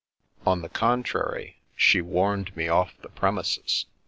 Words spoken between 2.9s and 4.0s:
the premises.